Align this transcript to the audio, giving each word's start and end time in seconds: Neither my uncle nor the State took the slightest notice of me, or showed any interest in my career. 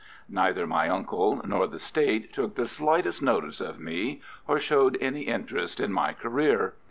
Neither 0.31 0.65
my 0.65 0.89
uncle 0.89 1.39
nor 1.45 1.67
the 1.67 1.77
State 1.77 2.33
took 2.33 2.55
the 2.55 2.65
slightest 2.65 3.21
notice 3.21 3.61
of 3.61 3.79
me, 3.79 4.19
or 4.47 4.57
showed 4.59 4.97
any 4.99 5.27
interest 5.27 5.79
in 5.79 5.93
my 5.93 6.11
career. 6.11 6.73